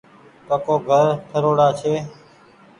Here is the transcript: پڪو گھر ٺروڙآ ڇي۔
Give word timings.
پڪو 0.47 0.75
گھر 0.87 1.03
ٺروڙآ 1.29 1.67
ڇي۔ 1.79 1.93